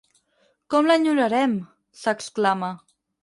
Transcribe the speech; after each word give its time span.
Com 0.73 0.89
l'enyorarem! 0.91 1.53
—s'exclama. 2.01 2.73